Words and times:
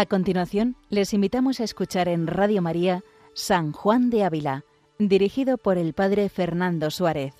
A 0.00 0.06
continuación, 0.06 0.76
les 0.88 1.12
invitamos 1.12 1.60
a 1.60 1.64
escuchar 1.64 2.08
en 2.08 2.26
Radio 2.26 2.62
María 2.62 3.04
San 3.34 3.72
Juan 3.72 4.08
de 4.08 4.24
Ávila, 4.24 4.64
dirigido 4.98 5.58
por 5.58 5.76
el 5.76 5.92
Padre 5.92 6.30
Fernando 6.30 6.90
Suárez. 6.90 7.34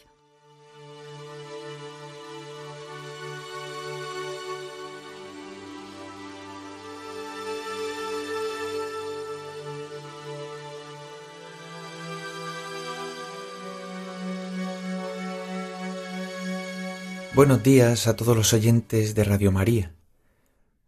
Buenos 17.35 17.63
días 17.63 18.07
a 18.07 18.17
todos 18.17 18.37
los 18.37 18.53
oyentes 18.53 19.15
de 19.15 19.25
Radio 19.25 19.51
María. 19.51 19.95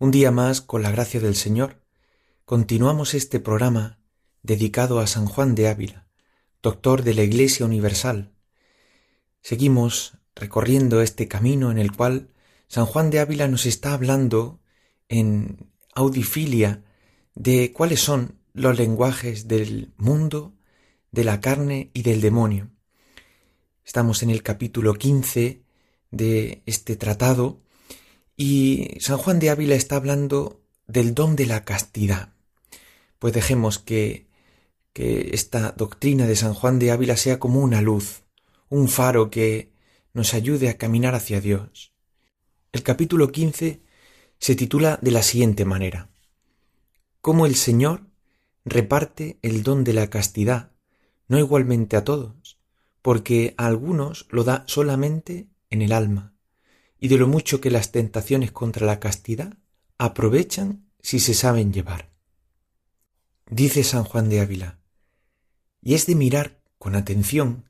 Un 0.02 0.10
día 0.10 0.32
más, 0.32 0.60
con 0.60 0.82
la 0.82 0.90
gracia 0.90 1.20
del 1.20 1.36
Señor, 1.36 1.80
continuamos 2.44 3.14
este 3.14 3.38
programa 3.38 4.00
dedicado 4.42 4.98
a 4.98 5.06
San 5.06 5.26
Juan 5.26 5.54
de 5.54 5.68
Ávila, 5.68 6.08
doctor 6.60 7.04
de 7.04 7.14
la 7.14 7.22
Iglesia 7.22 7.64
Universal. 7.64 8.32
Seguimos 9.42 10.18
recorriendo 10.34 11.02
este 11.02 11.28
camino 11.28 11.70
en 11.70 11.78
el 11.78 11.92
cual 11.92 12.30
San 12.66 12.84
Juan 12.84 13.10
de 13.10 13.20
Ávila 13.20 13.46
nos 13.46 13.64
está 13.64 13.94
hablando 13.94 14.58
en 15.08 15.70
audifilia 15.94 16.82
de 17.36 17.72
cuáles 17.72 18.00
son 18.00 18.40
los 18.54 18.76
lenguajes 18.76 19.46
del 19.46 19.94
mundo, 19.98 20.52
de 21.12 21.22
la 21.22 21.40
carne 21.40 21.92
y 21.94 22.02
del 22.02 22.20
demonio. 22.20 22.72
Estamos 23.84 24.24
en 24.24 24.30
el 24.30 24.42
capítulo 24.42 24.94
15 24.94 25.62
de 26.10 26.64
este 26.66 26.96
tratado 26.96 27.62
y 28.36 28.96
San 29.00 29.18
Juan 29.18 29.38
de 29.38 29.50
Ávila 29.50 29.74
está 29.74 29.96
hablando 29.96 30.62
del 30.86 31.14
don 31.14 31.36
de 31.36 31.46
la 31.46 31.64
castidad. 31.64 32.32
Pues 33.18 33.32
dejemos 33.32 33.78
que, 33.78 34.26
que 34.92 35.30
esta 35.32 35.72
doctrina 35.72 36.26
de 36.26 36.36
San 36.36 36.54
Juan 36.54 36.78
de 36.78 36.90
Ávila 36.90 37.16
sea 37.16 37.38
como 37.38 37.60
una 37.60 37.82
luz, 37.82 38.22
un 38.68 38.88
faro 38.88 39.30
que 39.30 39.72
nos 40.12 40.34
ayude 40.34 40.68
a 40.68 40.78
caminar 40.78 41.14
hacia 41.14 41.40
Dios. 41.40 41.92
El 42.72 42.82
capítulo 42.82 43.30
15 43.30 43.82
se 44.38 44.56
titula 44.56 44.98
de 45.02 45.10
la 45.10 45.22
siguiente 45.22 45.64
manera. 45.64 46.10
Cómo 47.20 47.46
el 47.46 47.54
Señor 47.54 48.06
reparte 48.64 49.38
el 49.42 49.62
don 49.62 49.84
de 49.84 49.92
la 49.92 50.10
castidad, 50.10 50.72
no 51.28 51.38
igualmente 51.38 51.96
a 51.96 52.04
todos, 52.04 52.58
porque 53.02 53.54
a 53.56 53.66
algunos 53.66 54.26
lo 54.30 54.44
da 54.44 54.64
solamente 54.66 55.48
en 55.70 55.82
el 55.82 55.92
alma, 55.92 56.31
y 57.02 57.08
de 57.08 57.18
lo 57.18 57.26
mucho 57.26 57.60
que 57.60 57.72
las 57.72 57.90
tentaciones 57.90 58.52
contra 58.52 58.86
la 58.86 59.00
castidad 59.00 59.54
aprovechan 59.98 60.86
si 61.00 61.18
se 61.18 61.34
saben 61.34 61.72
llevar. 61.72 62.12
Dice 63.50 63.82
San 63.82 64.04
Juan 64.04 64.28
de 64.28 64.38
Ávila, 64.38 64.78
y 65.82 65.94
es 65.94 66.06
de 66.06 66.14
mirar 66.14 66.62
con 66.78 66.94
atención 66.94 67.68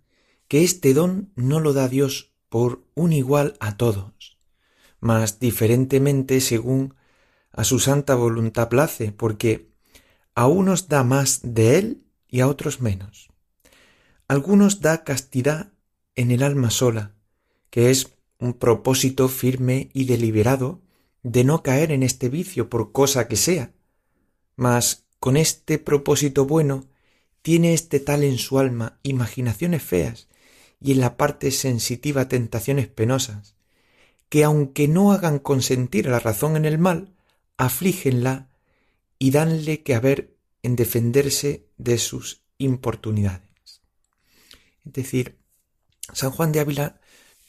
que 0.49 0.65
este 0.65 0.93
don 0.93 1.33
no 1.35 1.61
lo 1.61 1.73
da 1.73 1.89
Dios 1.89 2.35
por 2.51 2.85
un 2.95 3.15
igual 3.15 3.57
a 3.59 3.79
todos, 3.79 4.39
mas 5.01 5.41
diferentemente 5.41 6.43
según 6.43 6.95
a 7.53 7.65
su 7.65 7.79
santa 7.79 8.15
voluntad 8.15 8.69
place, 8.69 9.13
porque 9.13 9.73
a 10.35 10.47
unos 10.47 10.89
da 10.89 11.05
más 11.05 11.41
de 11.43 11.79
él 11.79 12.05
y 12.29 12.41
a 12.41 12.49
otros 12.49 12.83
menos. 12.83 13.31
Algunos 14.29 14.83
da 14.83 15.05
castidad 15.05 15.73
en 16.17 16.33
el 16.33 16.43
alma 16.43 16.69
sola, 16.69 17.15
que 17.71 17.91
es 17.91 18.12
un 18.43 18.55
propósito 18.55 19.29
firme 19.29 19.89
y 19.95 20.05
deliberado 20.05 20.83
de 21.23 21.45
no 21.45 21.63
caer 21.63 21.93
en 21.93 22.03
este 22.03 22.29
vicio 22.29 22.69
por 22.69 22.91
cosa 22.91 23.29
que 23.29 23.37
sea. 23.37 23.73
Mas 24.57 25.05
con 25.21 25.37
este 25.37 25.79
propósito 25.79 26.45
bueno 26.45 26.89
tiene 27.43 27.73
este 27.73 28.01
tal 28.01 28.25
en 28.25 28.39
su 28.39 28.59
alma 28.59 28.99
imaginaciones 29.05 29.85
feas 29.85 30.27
y 30.81 30.91
en 30.91 31.01
la 31.01 31.17
parte 31.17 31.53
sensitiva 31.53 32.27
tentaciones 32.27 32.89
penosas, 32.89 33.55
que 34.29 34.43
aunque 34.43 34.89
no 34.89 35.13
hagan 35.13 35.39
consentir 35.39 36.07
la 36.07 36.19
razón 36.19 36.57
en 36.57 36.65
el 36.65 36.79
mal, 36.79 37.15
aflígenla 37.57 38.49
y 39.21 39.31
danle 39.31 39.85
que 39.85 39.95
haber 39.95 40.35
en 40.65 40.75
defenderse 40.75 41.69
de 41.79 41.97
sus 41.97 42.43
importunidades. 42.59 43.83
Es 44.85 44.93
decir, 44.95 45.39
San 46.13 46.33
Juan 46.33 46.51
de 46.51 46.59
Ávila 46.59 47.01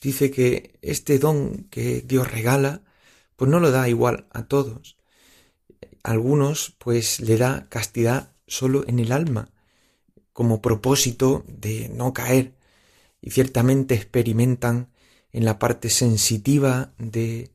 dice 0.04 0.30
que 0.30 0.78
este 0.82 1.18
don 1.18 1.66
que 1.72 2.02
Dios 2.02 2.30
regala, 2.30 2.82
pues 3.38 3.50
no 3.50 3.60
lo 3.60 3.72
da 3.72 3.88
igual 3.88 4.28
a 4.32 4.44
todos. 4.44 4.98
Algunos, 6.04 6.76
pues 6.78 7.22
le 7.22 7.38
da 7.38 7.68
castidad 7.70 8.34
solo 8.46 8.84
en 8.88 9.00
el 9.00 9.14
alma, 9.14 9.50
como 10.34 10.62
propósito 10.62 11.46
de 11.48 11.90
no 11.90 12.14
caer, 12.14 12.54
y 13.22 13.32
ciertamente 13.32 13.96
experimentan 13.96 14.90
en 15.32 15.46
la 15.46 15.58
parte 15.58 15.90
sensitiva 15.90 16.94
de, 16.98 17.52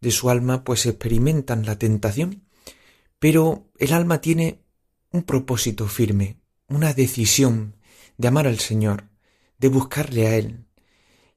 de 0.00 0.10
su 0.10 0.30
alma, 0.30 0.64
pues 0.64 0.86
experimentan 0.86 1.66
la 1.66 1.78
tentación, 1.78 2.42
pero 3.18 3.68
el 3.78 3.92
alma 3.92 4.22
tiene 4.22 4.62
un 5.10 5.24
propósito 5.24 5.86
firme, 5.86 6.38
una 6.68 6.94
decisión 6.94 7.76
de 8.16 8.28
amar 8.28 8.46
al 8.46 8.58
Señor, 8.58 9.10
de 9.58 9.68
buscarle 9.68 10.26
a 10.26 10.36
Él, 10.36 10.64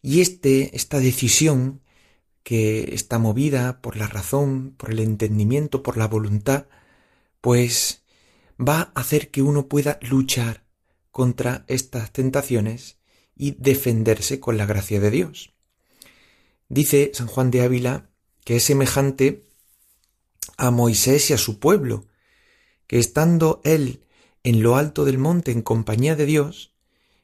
y 0.05 0.21
este, 0.21 0.75
esta 0.75 0.99
decisión, 0.99 1.81
que 2.43 2.93
está 2.93 3.17
movida 3.17 3.81
por 3.81 3.97
la 3.97 4.05
razón, 4.05 4.75
por 4.77 4.91
el 4.91 4.99
entendimiento, 4.99 5.81
por 5.81 5.97
la 5.97 6.07
voluntad, 6.07 6.67
pues 7.41 8.03
va 8.59 8.91
a 8.93 8.99
hacer 9.01 9.31
que 9.31 9.41
uno 9.41 9.67
pueda 9.67 9.97
luchar 10.03 10.63
contra 11.09 11.65
estas 11.67 12.13
tentaciones 12.13 12.99
y 13.35 13.55
defenderse 13.57 14.39
con 14.39 14.57
la 14.57 14.67
gracia 14.67 14.99
de 14.99 15.09
Dios. 15.09 15.55
Dice 16.69 17.09
San 17.15 17.25
Juan 17.25 17.49
de 17.49 17.63
Ávila 17.63 18.11
que 18.43 18.57
es 18.57 18.63
semejante 18.63 19.47
a 20.55 20.69
Moisés 20.69 21.31
y 21.31 21.33
a 21.33 21.39
su 21.39 21.57
pueblo, 21.57 22.05
que 22.85 22.99
estando 22.99 23.59
él 23.63 24.03
en 24.43 24.61
lo 24.61 24.75
alto 24.75 25.03
del 25.03 25.17
monte 25.17 25.51
en 25.51 25.63
compañía 25.63 26.15
de 26.15 26.27
Dios, 26.27 26.75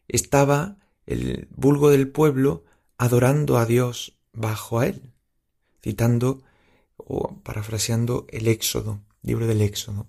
estaba 0.07 0.79
el 1.05 1.47
vulgo 1.51 1.91
del 1.91 2.09
pueblo 2.09 2.65
adorando 3.01 3.57
a 3.57 3.65
Dios 3.65 4.15
bajo 4.31 4.79
a 4.79 4.85
él, 4.85 5.11
citando 5.81 6.43
o 6.97 7.35
parafraseando 7.41 8.27
el 8.29 8.47
Éxodo, 8.47 9.01
libro 9.23 9.47
del 9.47 9.63
Éxodo. 9.63 10.05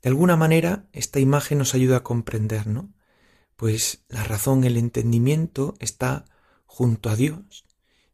De 0.00 0.08
alguna 0.08 0.36
manera, 0.36 0.86
esta 0.92 1.18
imagen 1.18 1.58
nos 1.58 1.74
ayuda 1.74 1.96
a 1.96 2.04
comprender, 2.04 2.68
¿no? 2.68 2.94
Pues 3.56 4.04
la 4.08 4.22
razón, 4.22 4.62
el 4.62 4.76
entendimiento 4.76 5.74
está 5.80 6.24
junto 6.66 7.10
a 7.10 7.16
Dios, 7.16 7.64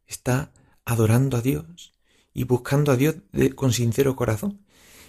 está 0.07 0.51
adorando 0.83 1.37
a 1.37 1.41
Dios 1.41 1.93
y 2.33 2.45
buscando 2.45 2.91
a 2.91 2.97
Dios 2.97 3.17
con 3.53 3.71
sincero 3.71 4.15
corazón. 4.15 4.65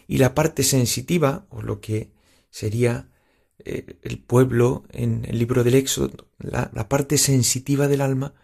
Y 0.06 0.18
la 0.18 0.34
parte 0.34 0.62
sensitiva, 0.62 1.46
o 1.48 1.62
lo 1.62 1.80
que 1.80 2.12
sería 2.50 3.08
eh, 3.58 3.98
el 4.02 4.18
pueblo 4.18 4.84
en 4.90 5.24
el 5.24 5.38
libro 5.38 5.64
del 5.64 5.76
Éxodo, 5.76 6.28
la 6.36 6.90
parte 6.90 7.16
sensitiva 7.16 7.88
del 7.88 8.02
alma, 8.02 8.34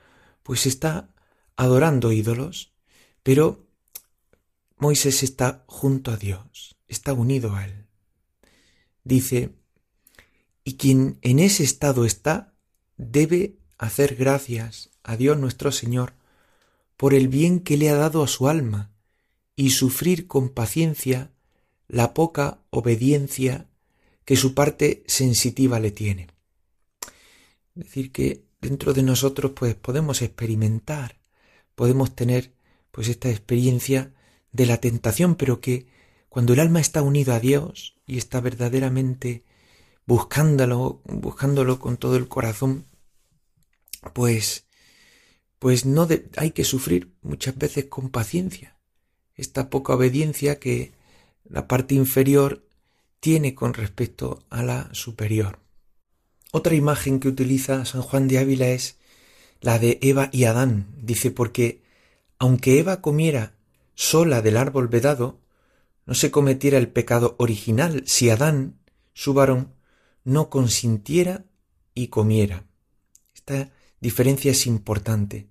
pues 0.42 0.66
está 0.66 1.14
adorando 1.56 2.12
ídolos, 2.12 2.72
pero 3.22 3.66
Moisés 4.76 5.22
está 5.22 5.64
junto 5.67 6.11
a 6.11 6.17
Dios, 6.17 6.76
está 6.88 7.12
unido 7.12 7.55
a 7.55 7.64
Él. 7.64 7.87
Dice, 9.05 9.55
y 10.64 10.76
quien 10.76 11.19
en 11.22 11.38
ese 11.38 11.64
estado 11.64 12.05
está, 12.05 12.55
debe 12.96 13.56
hacer 13.78 14.17
gracias 14.17 14.90
a 15.02 15.17
Dios 15.17 15.38
nuestro 15.38 15.72
Señor 15.72 16.14
por 16.96 17.14
el 17.14 17.28
bien 17.28 17.61
que 17.61 17.76
le 17.76 17.90
ha 17.90 17.96
dado 17.96 18.22
a 18.22 18.28
su 18.28 18.49
alma 18.49 18.93
y 19.56 19.70
sufrir 19.70 20.26
con 20.26 20.50
paciencia 20.50 21.32
la 21.88 22.14
poca 22.14 22.62
obediencia 22.70 23.69
que 24.25 24.37
su 24.37 24.55
parte 24.55 25.02
sensitiva 25.06 25.81
le 25.81 25.90
tiene. 25.90 26.28
Es 27.75 27.84
decir, 27.84 28.12
que 28.12 28.44
dentro 28.62 28.94
de 28.94 29.03
nosotros 29.03 29.53
pues 29.55 29.75
podemos 29.75 30.23
experimentar, 30.23 31.19
podemos 31.75 32.14
tener 32.14 32.55
pues 32.91 33.09
esta 33.09 33.29
experiencia 33.29 34.14
de 34.53 34.64
la 34.64 34.79
tentación, 34.79 35.35
pero 35.35 35.61
que 35.61 35.87
cuando 36.31 36.55
el 36.55 36.61
alma 36.61 36.81
está 36.81 37.03
unida 37.03 37.37
a 37.37 37.41
Dios 37.41 37.97
y 38.06 38.17
está 38.17 38.41
verdaderamente 38.41 39.44
buscándolo, 40.06 41.03
buscándolo 41.05 41.79
con 41.79 41.99
todo 41.99 42.17
el 42.17 42.29
corazón, 42.29 42.87
pues 44.14 44.67
pues 45.58 45.85
no 45.85 46.08
hay 46.38 46.50
que 46.50 46.65
sufrir 46.65 47.12
muchas 47.23 47.56
veces 47.56 47.85
con 47.85 48.08
paciencia 48.08 48.76
esta 49.37 49.70
poca 49.70 49.94
obediencia 49.94 50.58
que 50.58 50.93
la 51.44 51.69
parte 51.69 51.94
inferior 51.94 52.67
tiene 53.20 53.55
con 53.55 53.75
respecto 53.75 54.44
a 54.50 54.62
la 54.62 54.93
superior. 54.93 55.62
Otra 56.54 56.75
imagen 56.75 57.19
que 57.19 57.28
utiliza 57.28 57.87
San 57.87 58.02
Juan 58.02 58.28
de 58.28 58.37
Ávila 58.37 58.69
es 58.69 58.99
la 59.62 59.78
de 59.78 59.99
Eva 60.02 60.28
y 60.32 60.44
Adán. 60.44 60.94
Dice, 61.00 61.31
porque 61.31 61.82
aunque 62.38 62.78
Eva 62.78 63.00
comiera 63.00 63.54
sola 63.94 64.43
del 64.43 64.58
árbol 64.58 64.88
vedado, 64.88 65.40
no 66.04 66.14
se 66.14 66.31
cometiera 66.31 66.76
el 66.76 66.88
pecado 66.88 67.37
original 67.38 68.02
si 68.06 68.28
Adán, 68.28 68.78
su 69.14 69.32
varón, 69.32 69.72
no 70.25 70.50
consintiera 70.50 71.46
y 71.94 72.08
comiera. 72.08 72.66
Esta 73.34 73.70
diferencia 74.00 74.50
es 74.50 74.66
importante, 74.66 75.48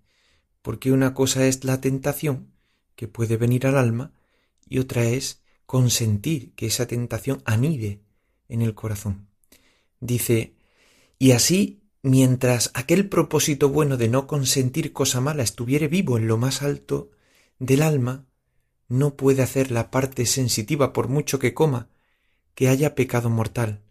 porque 0.61 0.91
una 0.91 1.15
cosa 1.15 1.47
es 1.47 1.63
la 1.63 1.81
tentación 1.81 2.53
que 2.95 3.07
puede 3.07 3.37
venir 3.37 3.65
al 3.65 3.77
alma 3.77 4.13
y 4.69 4.77
otra 4.77 5.03
es 5.05 5.41
consentir 5.65 6.53
que 6.53 6.67
esa 6.67 6.85
tentación 6.85 7.41
anide 7.45 8.03
en 8.49 8.61
el 8.61 8.75
corazón. 8.75 9.29
Dice, 9.99 10.60
y 11.21 11.33
así, 11.33 11.83
mientras 12.01 12.71
aquel 12.73 13.07
propósito 13.07 13.69
bueno 13.69 13.95
de 13.95 14.07
no 14.07 14.25
consentir 14.25 14.91
cosa 14.91 15.21
mala 15.21 15.43
estuviere 15.43 15.87
vivo 15.87 16.17
en 16.17 16.25
lo 16.25 16.35
más 16.35 16.63
alto 16.63 17.11
del 17.59 17.83
alma, 17.83 18.25
no 18.87 19.15
puede 19.17 19.43
hacer 19.43 19.69
la 19.69 19.91
parte 19.91 20.25
sensitiva 20.25 20.93
por 20.93 21.09
mucho 21.09 21.37
que 21.37 21.53
coma, 21.53 21.89
que 22.55 22.69
haya 22.69 22.95
pecado 22.95 23.29
mortal, 23.29 23.83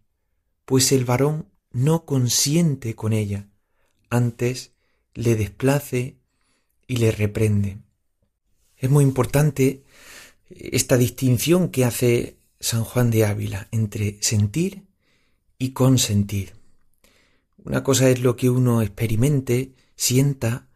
pues 0.65 0.91
el 0.91 1.05
varón 1.05 1.47
no 1.71 2.05
consiente 2.05 2.97
con 2.97 3.13
ella, 3.13 3.49
antes 4.09 4.73
le 5.15 5.37
desplace 5.37 6.19
y 6.89 6.97
le 6.97 7.13
reprende. 7.13 7.79
Es 8.77 8.91
muy 8.91 9.05
importante 9.05 9.85
esta 10.49 10.97
distinción 10.97 11.69
que 11.69 11.85
hace 11.85 12.39
San 12.59 12.83
Juan 12.83 13.13
de 13.13 13.25
Ávila 13.25 13.69
entre 13.71 14.21
sentir 14.21 14.83
y 15.59 15.71
consentir. 15.75 16.60
Una 17.65 17.83
cosa 17.83 18.09
es 18.09 18.21
lo 18.21 18.37
que 18.37 18.51
uno 18.51 18.83
experimente, 18.83 19.75
sienta, 19.97 20.69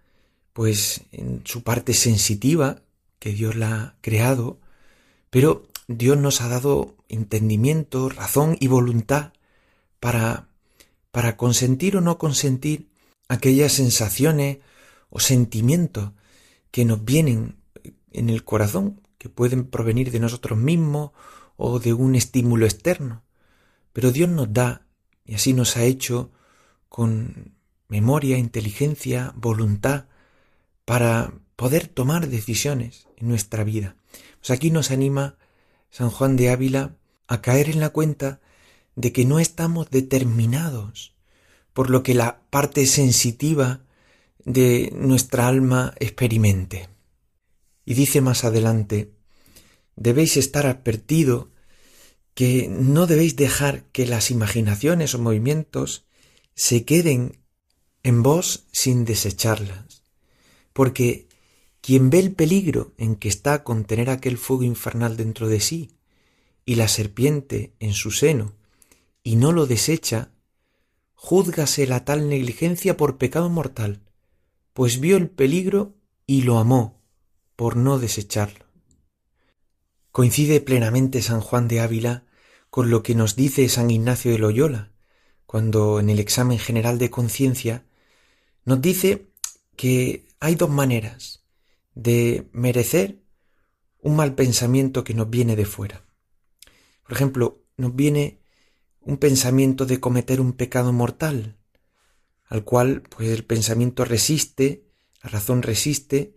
pues 0.52 1.02
en 1.12 1.42
su 1.44 1.62
parte 1.62 1.94
sensitiva, 1.94 2.82
que 3.18 3.32
Dios 3.32 3.56
la 3.56 3.74
ha 3.74 3.96
creado, 4.00 4.60
pero 5.30 5.66
Dios 5.88 6.18
nos 6.18 6.40
ha 6.40 6.48
dado 6.48 6.96
entendimiento, 7.08 8.08
razón 8.08 8.56
y 8.60 8.68
voluntad 8.68 9.32
para, 9.98 10.48
para 11.10 11.36
consentir 11.36 11.96
o 11.96 12.00
no 12.00 12.18
consentir 12.18 12.88
aquellas 13.28 13.72
sensaciones 13.72 14.58
o 15.08 15.20
sentimientos 15.20 16.12
que 16.70 16.84
nos 16.84 17.04
vienen 17.04 17.56
en 18.12 18.30
el 18.30 18.44
corazón, 18.44 19.00
que 19.18 19.28
pueden 19.28 19.64
provenir 19.64 20.10
de 20.10 20.20
nosotros 20.20 20.58
mismos 20.58 21.12
o 21.56 21.78
de 21.78 21.94
un 21.94 22.14
estímulo 22.14 22.66
externo. 22.66 23.22
Pero 23.92 24.12
Dios 24.12 24.28
nos 24.28 24.52
da, 24.52 24.86
y 25.24 25.34
así 25.34 25.52
nos 25.52 25.76
ha 25.76 25.84
hecho, 25.84 26.30
con 26.94 27.56
memoria, 27.88 28.38
inteligencia, 28.38 29.32
voluntad, 29.34 30.04
para 30.84 31.34
poder 31.56 31.88
tomar 31.88 32.28
decisiones 32.28 33.08
en 33.16 33.26
nuestra 33.26 33.64
vida. 33.64 33.96
Pues 34.38 34.52
aquí 34.52 34.70
nos 34.70 34.92
anima 34.92 35.36
San 35.90 36.08
Juan 36.08 36.36
de 36.36 36.50
Ávila 36.50 36.94
a 37.26 37.42
caer 37.42 37.68
en 37.68 37.80
la 37.80 37.88
cuenta 37.88 38.40
de 38.94 39.12
que 39.12 39.24
no 39.24 39.40
estamos 39.40 39.90
determinados 39.90 41.16
por 41.72 41.90
lo 41.90 42.04
que 42.04 42.14
la 42.14 42.42
parte 42.50 42.86
sensitiva 42.86 43.80
de 44.44 44.92
nuestra 44.94 45.48
alma 45.48 45.94
experimente. 45.98 46.90
Y 47.84 47.94
dice 47.94 48.20
más 48.20 48.44
adelante, 48.44 49.10
debéis 49.96 50.36
estar 50.36 50.64
advertido 50.64 51.50
que 52.34 52.68
no 52.68 53.08
debéis 53.08 53.34
dejar 53.34 53.82
que 53.86 54.06
las 54.06 54.30
imaginaciones 54.30 55.12
o 55.16 55.18
movimientos 55.18 56.04
se 56.54 56.84
queden 56.84 57.40
en 58.02 58.22
vos 58.22 58.66
sin 58.72 59.04
desecharlas, 59.04 60.02
porque 60.72 61.28
quien 61.80 62.10
ve 62.10 62.20
el 62.20 62.32
peligro 62.32 62.94
en 62.96 63.16
que 63.16 63.28
está 63.28 63.64
con 63.64 63.84
tener 63.84 64.08
aquel 64.10 64.38
fuego 64.38 64.62
infernal 64.62 65.16
dentro 65.16 65.48
de 65.48 65.60
sí 65.60 65.90
y 66.64 66.76
la 66.76 66.88
serpiente 66.88 67.74
en 67.78 67.92
su 67.92 68.10
seno 68.10 68.54
y 69.22 69.36
no 69.36 69.52
lo 69.52 69.66
desecha, 69.66 70.32
júzgase 71.14 71.86
la 71.86 72.04
tal 72.04 72.28
negligencia 72.28 72.96
por 72.96 73.18
pecado 73.18 73.50
mortal, 73.50 74.02
pues 74.72 75.00
vio 75.00 75.16
el 75.16 75.28
peligro 75.28 75.94
y 76.26 76.42
lo 76.42 76.58
amó 76.58 77.02
por 77.56 77.76
no 77.76 77.98
desecharlo. 77.98 78.64
Coincide 80.10 80.60
plenamente 80.60 81.22
San 81.22 81.40
Juan 81.40 81.68
de 81.68 81.80
Ávila 81.80 82.24
con 82.70 82.90
lo 82.90 83.02
que 83.02 83.14
nos 83.14 83.36
dice 83.36 83.68
San 83.68 83.90
Ignacio 83.90 84.32
de 84.32 84.38
Loyola, 84.38 84.93
cuando 85.54 86.00
en 86.00 86.10
el 86.10 86.18
examen 86.18 86.58
general 86.58 86.98
de 86.98 87.10
conciencia 87.10 87.86
nos 88.64 88.82
dice 88.82 89.28
que 89.76 90.26
hay 90.40 90.56
dos 90.56 90.68
maneras 90.68 91.44
de 91.94 92.48
merecer 92.50 93.20
un 94.00 94.16
mal 94.16 94.34
pensamiento 94.34 95.04
que 95.04 95.14
nos 95.14 95.30
viene 95.30 95.54
de 95.54 95.64
fuera. 95.64 96.04
Por 97.04 97.12
ejemplo, 97.12 97.62
nos 97.76 97.94
viene 97.94 98.40
un 99.00 99.16
pensamiento 99.18 99.86
de 99.86 100.00
cometer 100.00 100.40
un 100.40 100.54
pecado 100.54 100.92
mortal, 100.92 101.56
al 102.46 102.64
cual 102.64 103.02
pues 103.02 103.28
el 103.28 103.44
pensamiento 103.44 104.04
resiste, 104.04 104.88
la 105.22 105.30
razón 105.30 105.62
resiste 105.62 106.34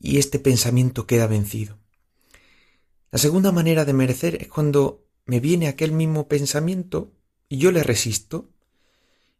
y 0.00 0.16
este 0.16 0.38
pensamiento 0.38 1.06
queda 1.06 1.26
vencido. 1.26 1.78
La 3.10 3.18
segunda 3.18 3.52
manera 3.52 3.84
de 3.84 3.92
merecer 3.92 4.40
es 4.40 4.48
cuando 4.48 5.04
me 5.26 5.38
viene 5.38 5.68
aquel 5.68 5.92
mismo 5.92 6.28
pensamiento 6.28 7.12
y 7.46 7.58
yo 7.58 7.70
le 7.70 7.82
resisto, 7.82 8.53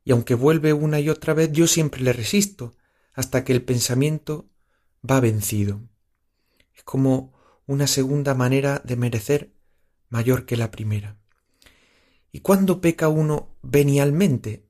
y 0.05 0.13
aunque 0.13 0.35
vuelve 0.35 0.73
una 0.73 1.01
y 1.01 1.09
otra 1.09 1.35
vez, 1.35 1.51
yo 1.53 1.67
siempre 1.67 2.03
le 2.03 2.13
resisto, 2.13 2.77
hasta 3.15 3.45
que 3.45 3.53
el 3.53 3.63
pensamiento 3.63 4.51
va 5.09 5.21
vencido. 5.21 5.81
Es 6.75 6.83
como 6.83 7.33
una 7.67 7.87
segunda 7.87 8.35
manera 8.35 8.83
de 8.85 8.97
merecer 8.97 9.55
mayor 10.11 10.45
que 10.45 10.57
la 10.57 10.71
primera. 10.71 11.19
¿Y 12.31 12.41
cuándo 12.41 12.81
peca 12.81 13.09
uno 13.09 13.57
venialmente? 13.63 14.69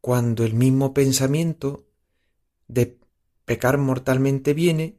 Cuando 0.00 0.44
el 0.44 0.52
mismo 0.52 0.92
pensamiento 0.92 1.88
de 2.68 2.98
pecar 3.44 3.78
mortalmente 3.78 4.52
viene 4.52 4.98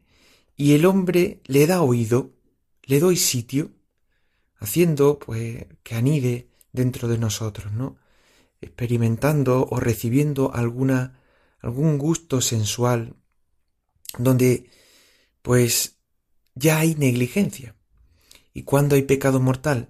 y 0.55 0.73
el 0.73 0.85
hombre 0.85 1.41
le 1.45 1.67
da 1.67 1.81
oído, 1.81 2.33
le 2.83 2.99
doy 2.99 3.17
sitio, 3.17 3.71
haciendo 4.57 5.19
pues 5.19 5.67
que 5.83 5.95
anide 5.95 6.50
dentro 6.71 7.07
de 7.07 7.17
nosotros, 7.17 7.71
¿no? 7.71 7.98
Experimentando 8.65 9.67
o 9.69 9.79
recibiendo 9.79 10.53
alguna 10.53 11.19
algún 11.60 11.98
gusto 11.98 12.41
sensual 12.41 13.15
donde 14.17 14.69
pues 15.41 15.98
ya 16.53 16.79
hay 16.79 16.95
negligencia. 16.95 17.75
¿Y 18.53 18.63
cuando 18.63 18.95
hay 18.95 19.03
pecado 19.03 19.39
mortal? 19.39 19.89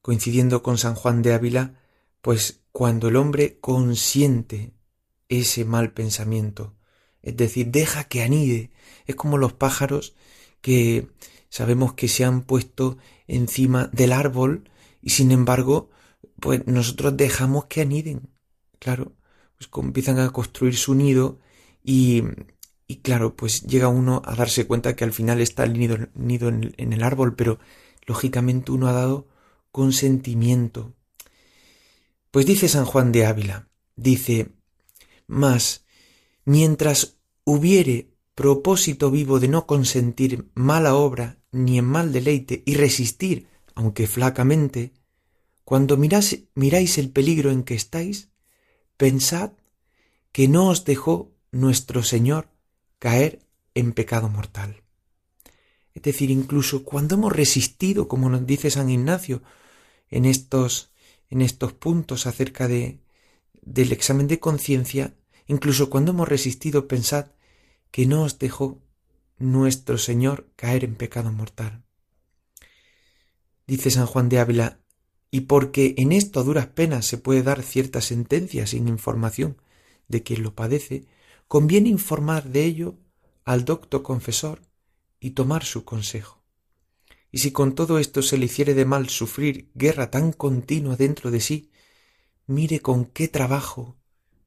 Coincidiendo 0.00 0.62
con 0.62 0.78
San 0.78 0.94
Juan 0.94 1.22
de 1.22 1.32
Ávila, 1.32 1.80
pues 2.20 2.62
cuando 2.72 3.08
el 3.08 3.16
hombre 3.16 3.58
consiente 3.60 4.74
ese 5.28 5.64
mal 5.64 5.92
pensamiento, 5.92 6.76
es 7.22 7.36
decir, 7.36 7.68
deja 7.68 8.04
que 8.04 8.22
anide, 8.22 8.72
es 9.06 9.14
como 9.14 9.38
los 9.38 9.52
pájaros 9.52 10.14
que 10.60 11.08
sabemos 11.48 11.94
que 11.94 12.08
se 12.08 12.24
han 12.24 12.42
puesto 12.42 12.98
encima 13.26 13.88
del 13.92 14.12
árbol 14.12 14.70
y 15.00 15.10
sin 15.10 15.30
embargo, 15.30 15.90
pues 16.42 16.66
nosotros 16.66 17.16
dejamos 17.16 17.66
que 17.66 17.82
aniden, 17.82 18.28
claro, 18.80 19.14
pues 19.56 19.70
empiezan 19.86 20.18
a 20.18 20.30
construir 20.30 20.76
su 20.76 20.96
nido 20.96 21.38
y, 21.84 22.24
y 22.88 22.96
claro, 22.96 23.36
pues 23.36 23.62
llega 23.62 23.86
uno 23.86 24.22
a 24.24 24.34
darse 24.34 24.66
cuenta 24.66 24.96
que 24.96 25.04
al 25.04 25.12
final 25.12 25.40
está 25.40 25.62
el 25.62 25.78
nido, 25.78 25.96
nido 26.14 26.48
en, 26.48 26.74
en 26.78 26.92
el 26.92 27.04
árbol, 27.04 27.36
pero 27.36 27.60
lógicamente 28.06 28.72
uno 28.72 28.88
ha 28.88 28.92
dado 28.92 29.28
consentimiento. 29.70 30.92
Pues 32.32 32.44
dice 32.44 32.68
San 32.68 32.86
Juan 32.86 33.12
de 33.12 33.24
Ávila, 33.24 33.68
dice, 33.94 34.48
mas 35.28 35.84
mientras 36.44 37.18
hubiere 37.44 38.10
propósito 38.34 39.12
vivo 39.12 39.38
de 39.38 39.46
no 39.46 39.66
consentir 39.66 40.50
mala 40.54 40.96
obra 40.96 41.38
ni 41.52 41.78
en 41.78 41.84
mal 41.84 42.12
deleite 42.12 42.64
y 42.66 42.74
resistir, 42.74 43.46
aunque 43.76 44.08
flacamente, 44.08 44.92
cuando 45.72 45.96
miráis 45.96 46.98
el 46.98 47.08
peligro 47.08 47.50
en 47.50 47.62
que 47.62 47.72
estáis, 47.72 48.28
pensad 48.98 49.52
que 50.30 50.46
no 50.46 50.68
os 50.68 50.84
dejó 50.84 51.32
nuestro 51.50 52.02
Señor 52.02 52.50
caer 52.98 53.38
en 53.72 53.94
pecado 53.94 54.28
mortal. 54.28 54.82
Es 55.94 56.02
decir, 56.02 56.30
incluso 56.30 56.84
cuando 56.84 57.14
hemos 57.14 57.32
resistido, 57.32 58.06
como 58.06 58.28
nos 58.28 58.44
dice 58.44 58.70
San 58.70 58.90
Ignacio, 58.90 59.42
en 60.10 60.26
estos 60.26 60.92
en 61.30 61.40
estos 61.40 61.72
puntos 61.72 62.26
acerca 62.26 62.68
de, 62.68 63.00
del 63.62 63.92
examen 63.92 64.28
de 64.28 64.40
conciencia, 64.40 65.14
incluso 65.46 65.88
cuando 65.88 66.10
hemos 66.10 66.28
resistido, 66.28 66.86
pensad 66.86 67.28
que 67.90 68.04
no 68.04 68.24
os 68.24 68.38
dejó 68.38 68.82
nuestro 69.38 69.96
Señor 69.96 70.50
caer 70.54 70.84
en 70.84 70.96
pecado 70.96 71.32
mortal. 71.32 71.82
Dice 73.66 73.90
San 73.90 74.04
Juan 74.04 74.28
de 74.28 74.38
Ávila, 74.38 74.81
y 75.34 75.40
porque 75.40 75.94
en 75.96 76.12
esto 76.12 76.38
a 76.38 76.42
duras 76.44 76.66
penas 76.66 77.06
se 77.06 77.16
puede 77.16 77.42
dar 77.42 77.62
cierta 77.62 78.02
sentencia 78.02 78.66
sin 78.66 78.86
información 78.86 79.56
de 80.06 80.22
quien 80.22 80.42
lo 80.42 80.54
padece, 80.54 81.06
conviene 81.48 81.88
informar 81.88 82.50
de 82.50 82.64
ello 82.64 82.98
al 83.44 83.64
docto 83.64 84.02
confesor 84.02 84.60
y 85.18 85.30
tomar 85.30 85.64
su 85.64 85.84
consejo. 85.84 86.40
y 87.34 87.38
si 87.38 87.50
con 87.50 87.74
todo 87.74 87.98
esto 87.98 88.20
se 88.20 88.36
le 88.36 88.44
hiciere 88.44 88.74
de 88.74 88.84
mal 88.84 89.08
sufrir 89.08 89.70
guerra 89.74 90.10
tan 90.10 90.32
continua 90.32 90.96
dentro 90.96 91.30
de 91.30 91.40
sí, 91.40 91.70
mire 92.46 92.80
con 92.80 93.06
qué 93.06 93.26
trabajo 93.26 93.96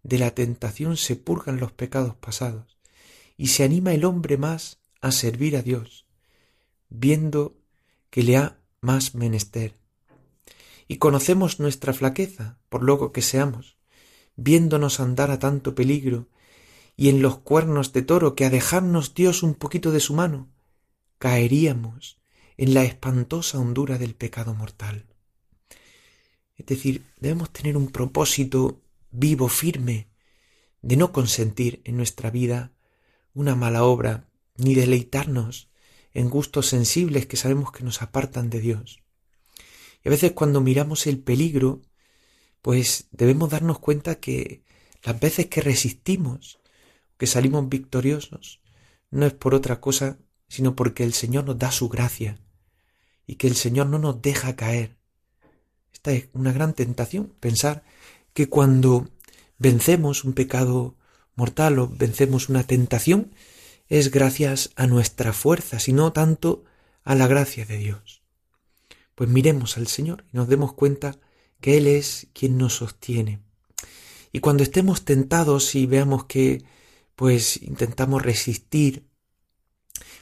de 0.03 0.19
la 0.19 0.35
tentación 0.35 0.97
se 0.97 1.15
purgan 1.15 1.59
los 1.59 1.71
pecados 1.71 2.15
pasados, 2.15 2.77
y 3.37 3.47
se 3.47 3.63
anima 3.63 3.91
el 3.95 4.05
hombre 4.05 4.37
más 4.37 4.77
a 5.01 5.11
servir 5.11 5.57
a 5.57 5.63
Dios, 5.63 6.05
viendo 6.89 7.57
que 8.11 8.21
le 8.21 8.37
ha 8.37 8.59
más 8.81 9.15
menester. 9.15 9.73
Y 10.87 10.97
conocemos 10.97 11.59
nuestra 11.59 11.93
flaqueza, 11.93 12.59
por 12.69 12.83
loco 12.83 13.11
que 13.11 13.21
seamos, 13.21 13.77
viéndonos 14.35 14.99
andar 14.99 15.31
a 15.31 15.39
tanto 15.39 15.75
peligro, 15.75 16.29
y 16.95 17.09
en 17.09 17.21
los 17.21 17.39
cuernos 17.39 17.91
de 17.93 18.01
toro 18.01 18.35
que 18.35 18.45
a 18.45 18.49
dejarnos 18.49 19.13
Dios 19.13 19.43
un 19.43 19.55
poquito 19.55 19.91
de 19.91 19.99
su 19.99 20.13
mano, 20.13 20.49
caeríamos 21.17 22.21
en 22.57 22.73
la 22.73 22.83
espantosa 22.83 23.59
hondura 23.59 23.97
del 23.97 24.15
pecado 24.15 24.53
mortal. 24.53 25.07
Es 26.55 26.65
decir, 26.67 27.03
debemos 27.19 27.51
tener 27.51 27.75
un 27.75 27.87
propósito 27.87 28.81
vivo, 29.11 29.49
firme, 29.49 30.09
de 30.81 30.95
no 30.97 31.11
consentir 31.11 31.81
en 31.83 31.97
nuestra 31.97 32.29
vida 32.29 32.71
una 33.33 33.55
mala 33.55 33.83
obra, 33.83 34.29
ni 34.55 34.75
deleitarnos 34.75 35.69
en 36.13 36.29
gustos 36.29 36.67
sensibles 36.67 37.25
que 37.25 37.35
sabemos 37.35 37.71
que 37.71 37.83
nos 37.83 38.01
apartan 38.01 38.49
de 38.49 38.61
Dios. 38.61 39.04
Y 40.05 40.09
a 40.09 40.11
veces 40.11 40.33
cuando 40.33 40.61
miramos 40.61 41.07
el 41.07 41.17
peligro, 41.17 41.81
pues 42.61 43.07
debemos 43.11 43.49
darnos 43.49 43.79
cuenta 43.79 44.19
que 44.19 44.63
las 45.03 45.19
veces 45.19 45.47
que 45.47 45.61
resistimos, 45.61 46.59
que 47.17 47.25
salimos 47.25 47.67
victoriosos, 47.67 48.61
no 49.09 49.25
es 49.25 49.33
por 49.33 49.55
otra 49.55 49.81
cosa, 49.81 50.19
sino 50.47 50.75
porque 50.75 51.03
el 51.03 51.13
Señor 51.13 51.45
nos 51.45 51.57
da 51.57 51.71
su 51.71 51.89
gracia 51.89 52.37
y 53.25 53.35
que 53.35 53.47
el 53.47 53.55
Señor 53.55 53.87
no 53.87 53.97
nos 53.97 54.21
deja 54.21 54.55
caer. 54.55 54.95
Esta 55.91 56.11
es 56.11 56.29
una 56.33 56.53
gran 56.53 56.75
tentación, 56.75 57.33
pensar 57.39 57.83
que 58.33 58.47
cuando 58.47 59.09
vencemos 59.57 60.23
un 60.23 60.33
pecado 60.33 60.95
mortal 61.33 61.79
o 61.79 61.87
vencemos 61.87 62.47
una 62.47 62.63
tentación, 62.63 63.31
es 63.87 64.11
gracias 64.11 64.69
a 64.75 64.85
nuestra 64.85 65.33
fuerza, 65.33 65.79
sino 65.79 66.13
tanto 66.13 66.63
a 67.03 67.15
la 67.15 67.25
gracia 67.25 67.65
de 67.65 67.77
Dios. 67.77 68.24
Pues 69.15 69.29
miremos 69.29 69.77
al 69.77 69.87
Señor 69.87 70.25
y 70.31 70.37
nos 70.37 70.47
demos 70.47 70.73
cuenta 70.73 71.17
que 71.61 71.77
Él 71.77 71.87
es 71.87 72.27
quien 72.33 72.57
nos 72.57 72.75
sostiene. 72.75 73.39
Y 74.31 74.39
cuando 74.39 74.63
estemos 74.63 75.05
tentados 75.05 75.75
y 75.75 75.85
veamos 75.85 76.25
que 76.25 76.63
pues 77.15 77.61
intentamos 77.61 78.21
resistir, 78.21 79.07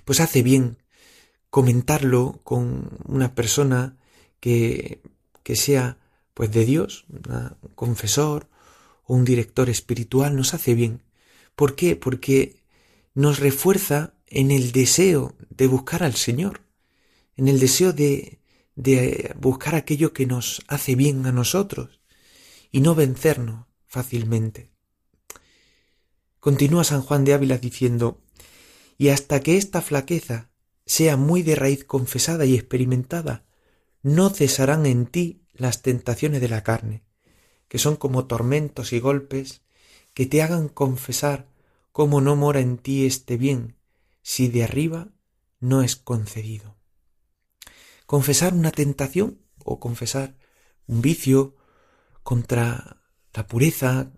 pues 0.05 0.19
hace 0.19 0.43
bien 0.43 0.77
comentarlo 1.49 2.39
con 2.43 2.91
una 3.07 3.33
persona 3.33 3.97
que, 4.39 5.01
que 5.41 5.55
sea 5.55 5.97
pues 6.33 6.51
de 6.51 6.65
Dios, 6.65 7.05
un 7.09 7.55
confesor 7.75 8.49
o 9.05 9.15
un 9.15 9.25
director 9.25 9.69
espiritual, 9.69 10.35
nos 10.35 10.53
hace 10.53 10.75
bien. 10.75 11.01
¿Por 11.55 11.75
qué? 11.75 11.95
Porque 11.95 12.63
nos 13.13 13.39
refuerza 13.39 14.13
en 14.27 14.51
el 14.51 14.71
deseo 14.71 15.35
de 15.49 15.67
buscar 15.67 16.03
al 16.03 16.15
Señor, 16.15 16.61
en 17.35 17.47
el 17.47 17.59
deseo 17.59 17.93
de, 17.93 18.39
de 18.75 19.33
buscar 19.39 19.75
aquello 19.75 20.13
que 20.13 20.25
nos 20.25 20.63
hace 20.67 20.95
bien 20.95 21.25
a 21.25 21.31
nosotros 21.31 22.01
y 22.71 22.81
no 22.81 22.95
vencernos 22.95 23.67
fácilmente. 23.85 24.71
Continúa 26.39 26.83
San 26.83 27.01
Juan 27.01 27.23
de 27.23 27.33
Ávila 27.33 27.57
diciendo, 27.57 28.21
y 28.97 29.09
hasta 29.09 29.39
que 29.41 29.57
esta 29.57 29.81
flaqueza 29.81 30.49
sea 30.85 31.15
muy 31.15 31.41
de 31.43 31.55
raíz 31.55 31.85
confesada 31.85 32.45
y 32.45 32.55
experimentada, 32.55 33.45
no 34.01 34.29
cesarán 34.29 34.85
en 34.85 35.05
ti 35.05 35.43
las 35.53 35.81
tentaciones 35.81 36.41
de 36.41 36.49
la 36.49 36.63
carne, 36.63 37.03
que 37.67 37.77
son 37.79 37.95
como 37.95 38.25
tormentos 38.25 38.91
y 38.91 38.99
golpes 38.99 39.61
que 40.13 40.25
te 40.25 40.41
hagan 40.41 40.67
confesar 40.67 41.47
cómo 41.91 42.21
no 42.21 42.35
mora 42.35 42.59
en 42.59 42.77
ti 42.77 43.05
este 43.05 43.37
bien, 43.37 43.77
si 44.21 44.47
de 44.47 44.63
arriba 44.63 45.09
no 45.59 45.81
es 45.81 45.95
concedido. 45.95 46.75
Confesar 48.05 48.53
una 48.53 48.71
tentación 48.71 49.39
o 49.63 49.79
confesar 49.79 50.35
un 50.87 51.01
vicio 51.01 51.55
contra 52.23 53.01
la 53.33 53.47
pureza, 53.47 54.11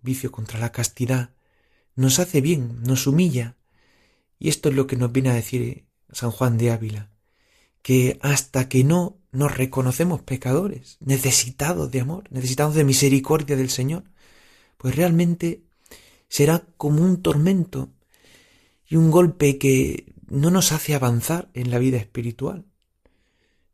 vicio 0.00 0.30
contra 0.30 0.58
la 0.58 0.72
castidad, 0.72 1.34
nos 1.94 2.18
hace 2.18 2.40
bien, 2.40 2.82
nos 2.82 3.06
humilla. 3.06 3.56
Y 4.38 4.48
esto 4.48 4.68
es 4.68 4.74
lo 4.74 4.86
que 4.86 4.96
nos 4.96 5.12
viene 5.12 5.30
a 5.30 5.34
decir 5.34 5.86
San 6.10 6.30
Juan 6.30 6.58
de 6.58 6.70
Ávila, 6.70 7.10
que 7.82 8.18
hasta 8.22 8.68
que 8.68 8.84
no 8.84 9.18
nos 9.30 9.56
reconocemos 9.56 10.20
pecadores, 10.22 10.98
necesitados 11.00 11.90
de 11.90 12.00
amor, 12.00 12.24
necesitados 12.30 12.74
de 12.74 12.84
misericordia 12.84 13.56
del 13.56 13.70
Señor, 13.70 14.04
pues 14.76 14.94
realmente 14.94 15.62
será 16.28 16.66
como 16.76 17.02
un 17.02 17.22
tormento 17.22 17.90
y 18.86 18.96
un 18.96 19.10
golpe 19.10 19.58
que 19.58 20.12
no 20.28 20.50
nos 20.50 20.72
hace 20.72 20.94
avanzar 20.94 21.50
en 21.54 21.70
la 21.70 21.78
vida 21.78 21.98
espiritual. 21.98 22.66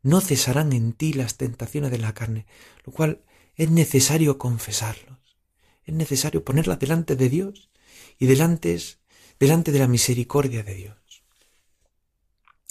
No 0.01 0.21
cesarán 0.21 0.73
en 0.73 0.93
ti 0.93 1.13
las 1.13 1.37
tentaciones 1.37 1.91
de 1.91 1.97
la 1.97 2.13
carne, 2.13 2.45
lo 2.85 2.93
cual 2.93 3.23
es 3.55 3.69
necesario 3.69 4.37
confesarlos, 4.37 5.17
es 5.83 5.93
necesario 5.93 6.45
ponerlas 6.45 6.79
delante 6.79 7.15
de 7.15 7.29
Dios 7.29 7.69
y 8.17 8.25
delante, 8.25 8.79
delante 9.39 9.71
de 9.71 9.79
la 9.79 9.87
misericordia 9.87 10.63
de 10.63 10.75
Dios. 10.75 10.97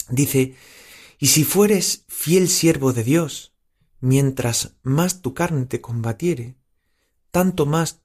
Dice, 0.09 0.55
y 1.19 1.27
si 1.27 1.43
fueres 1.43 2.05
fiel 2.07 2.49
siervo 2.49 2.93
de 2.93 3.03
Dios, 3.03 3.53
mientras 3.99 4.75
más 4.81 5.21
tu 5.21 5.33
carne 5.33 5.65
te 5.65 5.81
combatiere, 5.81 6.55
tanto 7.29 7.65
más 7.65 8.01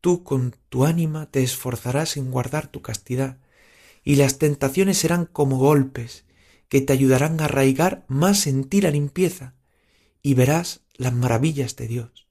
tú 0.00 0.24
con 0.24 0.56
tu 0.68 0.84
ánima 0.84 1.30
te 1.30 1.42
esforzarás 1.42 2.16
en 2.16 2.30
guardar 2.30 2.66
tu 2.66 2.82
castidad, 2.82 3.38
y 4.02 4.16
las 4.16 4.38
tentaciones 4.38 4.98
serán 4.98 5.26
como 5.26 5.58
golpes 5.58 6.24
que 6.68 6.80
te 6.80 6.92
ayudarán 6.92 7.40
a 7.40 7.44
arraigar 7.44 8.04
más 8.08 8.46
en 8.46 8.64
ti 8.64 8.80
la 8.80 8.90
limpieza, 8.90 9.54
y 10.22 10.34
verás 10.34 10.80
las 10.94 11.12
maravillas 11.12 11.76
de 11.76 11.88
Dios, 11.88 12.28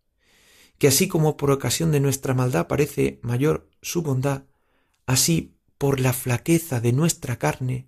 que 0.78 0.88
así 0.88 1.08
como 1.08 1.38
por 1.38 1.52
ocasión 1.52 1.92
de 1.92 2.00
nuestra 2.00 2.34
maldad 2.34 2.68
parece 2.68 3.20
mayor 3.22 3.70
su 3.82 4.02
bondad, 4.02 4.44
así 5.06 5.56
por 5.78 6.00
la 6.00 6.14
flaqueza 6.14 6.80
de 6.80 6.94
nuestra 6.94 7.38
carne, 7.38 7.88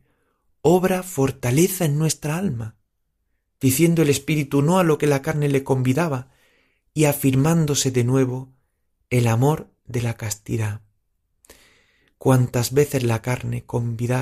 obra 0.62 1.04
fortaleza 1.04 1.86
en 1.86 1.98
nuestra 1.98 2.38
alma, 2.38 2.76
diciendo 3.60 4.02
el 4.02 4.10
Espíritu 4.10 4.62
no 4.62 4.80
a 4.80 4.84
lo 4.84 4.98
que 4.98 5.08
la 5.08 5.22
carne 5.22 5.50
le 5.50 5.64
convidaba, 5.64 6.30
y 6.94 7.06
afirmándose 7.06 7.92
de 7.92 8.04
nuevo 8.04 8.54
el 9.10 9.28
amor 9.28 9.70
de 9.86 10.02
la 10.02 10.16
castidad. 10.16 10.82
Cuantas 12.18 12.74
veces 12.74 13.04
la 13.04 13.22
carne 13.22 13.66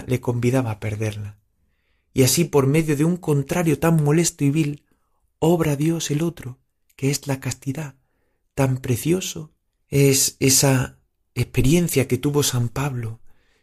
le 0.08 0.22
convidaba 0.22 0.72
a 0.72 0.80
perderla. 0.80 1.38
Y 2.14 2.24
así 2.24 2.46
por 2.46 2.68
medio 2.68 2.96
de 2.96 3.06
un 3.06 3.18
contrario 3.18 3.80
tan 3.80 4.04
molesto 4.04 4.46
y 4.46 4.52
vil, 4.52 4.86
obra 5.40 5.76
Dios 5.76 6.12
el 6.12 6.22
otro, 6.22 6.60
que 6.96 7.10
es 7.10 7.28
la 7.28 7.40
castidad. 7.40 7.96
Tan 8.54 8.78
precioso 8.78 9.52
es 9.88 10.38
esa 10.40 11.00
experiencia 11.34 12.08
que 12.08 12.18
tuvo 12.18 12.44
San 12.44 12.70
Pablo 12.70 13.20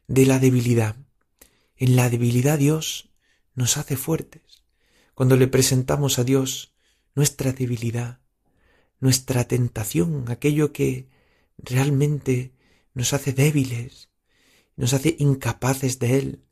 de 0.09 0.27
la 0.27 0.39
debilidad. 0.39 0.97
En 1.77 1.95
la 1.97 2.11
debilidad 2.11 2.59
Dios 2.59 3.11
nos 3.55 3.77
hace 3.77 3.97
fuertes. 3.97 4.65
Cuando 5.15 5.37
le 5.37 5.47
presentamos 5.47 6.19
a 6.19 6.25
Dios 6.25 6.75
nuestra 7.15 7.53
debilidad, 7.53 8.21
nuestra 8.99 9.45
tentación, 9.45 10.25
aquello 10.29 10.73
que 10.73 11.09
realmente 11.59 12.53
nos 12.95 13.13
hace 13.13 13.33
débiles, 13.33 14.09
nos 14.77 14.93
hace 14.93 15.17
incapaces 15.19 15.99
de 15.99 16.19
Él. 16.19 16.45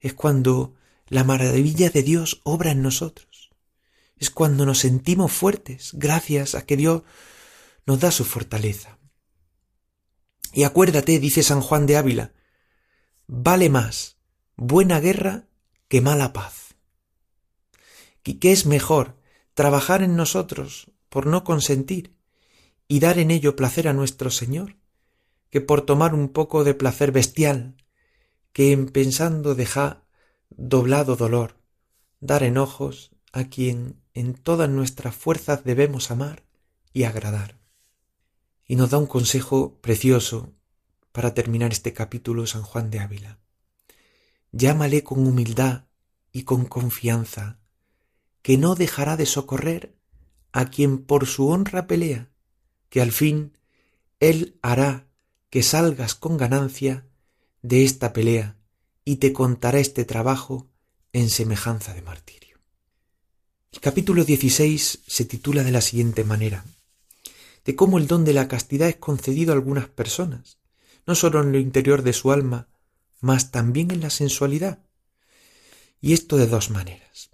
Es 0.00 0.14
cuando 0.14 0.74
la 1.08 1.24
maravilla 1.24 1.90
de 1.90 2.02
Dios 2.02 2.40
obra 2.44 2.70
en 2.70 2.82
nosotros. 2.82 3.50
Es 4.16 4.30
cuando 4.30 4.64
nos 4.64 4.78
sentimos 4.78 5.32
fuertes 5.32 5.90
gracias 5.94 6.54
a 6.54 6.64
que 6.64 6.76
Dios 6.76 7.02
nos 7.86 8.00
da 8.00 8.10
su 8.10 8.24
fortaleza. 8.24 8.98
Y 10.52 10.62
acuérdate, 10.62 11.18
dice 11.18 11.42
San 11.42 11.60
Juan 11.60 11.86
de 11.86 11.96
Ávila, 11.96 12.32
vale 13.26 13.68
más 13.68 14.18
buena 14.56 15.00
guerra 15.00 15.48
que 15.88 16.00
mala 16.00 16.32
paz. 16.32 16.76
¿Y 18.24 18.34
qué 18.34 18.52
es 18.52 18.64
mejor 18.64 19.20
trabajar 19.54 20.02
en 20.02 20.16
nosotros 20.16 20.90
por 21.08 21.26
no 21.26 21.44
consentir 21.44 22.16
y 22.88 23.00
dar 23.00 23.18
en 23.18 23.30
ello 23.30 23.56
placer 23.56 23.88
a 23.88 23.92
nuestro 23.92 24.30
Señor, 24.30 24.76
que 25.50 25.60
por 25.60 25.82
tomar 25.82 26.14
un 26.14 26.28
poco 26.28 26.64
de 26.64 26.74
placer 26.74 27.12
bestial, 27.12 27.76
que 28.52 28.72
en 28.72 28.88
pensando 28.88 29.54
deja 29.54 30.03
doblado 30.50 31.16
dolor, 31.16 31.60
dar 32.20 32.42
enojos 32.42 33.10
a 33.32 33.44
quien 33.44 34.00
en 34.14 34.34
todas 34.34 34.68
nuestras 34.70 35.14
fuerzas 35.14 35.64
debemos 35.64 36.10
amar 36.10 36.44
y 36.92 37.04
agradar. 37.04 37.58
Y 38.66 38.76
nos 38.76 38.90
da 38.90 38.98
un 38.98 39.06
consejo 39.06 39.78
precioso 39.80 40.54
para 41.12 41.34
terminar 41.34 41.72
este 41.72 41.92
capítulo 41.92 42.46
San 42.46 42.62
Juan 42.62 42.90
de 42.90 43.00
Ávila. 43.00 43.38
Llámale 44.52 45.02
con 45.02 45.26
humildad 45.26 45.86
y 46.32 46.44
con 46.44 46.64
confianza, 46.64 47.58
que 48.42 48.56
no 48.56 48.74
dejará 48.74 49.16
de 49.16 49.26
socorrer 49.26 49.96
a 50.52 50.70
quien 50.70 50.98
por 51.04 51.26
su 51.26 51.48
honra 51.48 51.86
pelea, 51.86 52.30
que 52.88 53.00
al 53.00 53.12
fin 53.12 53.58
Él 54.20 54.58
hará 54.62 55.08
que 55.50 55.62
salgas 55.62 56.14
con 56.14 56.36
ganancia 56.36 57.06
de 57.62 57.84
esta 57.84 58.12
pelea 58.12 58.56
y 59.04 59.16
te 59.16 59.32
contará 59.32 59.78
este 59.78 60.04
trabajo 60.04 60.68
en 61.12 61.30
semejanza 61.30 61.94
de 61.94 62.02
martirio. 62.02 62.58
El 63.72 63.80
capítulo 63.80 64.24
16 64.24 65.00
se 65.06 65.24
titula 65.24 65.62
de 65.62 65.72
la 65.72 65.80
siguiente 65.80 66.24
manera, 66.24 66.64
de 67.64 67.76
cómo 67.76 67.98
el 67.98 68.06
don 68.06 68.24
de 68.24 68.32
la 68.32 68.48
castidad 68.48 68.88
es 68.88 68.96
concedido 68.96 69.52
a 69.52 69.56
algunas 69.56 69.88
personas, 69.88 70.58
no 71.06 71.14
sólo 71.14 71.42
en 71.42 71.52
lo 71.52 71.58
interior 71.58 72.02
de 72.02 72.12
su 72.12 72.32
alma, 72.32 72.68
mas 73.20 73.50
también 73.50 73.90
en 73.90 74.00
la 74.00 74.10
sensualidad. 74.10 74.78
Y 76.00 76.12
esto 76.12 76.36
de 76.36 76.46
dos 76.46 76.70
maneras. 76.70 77.30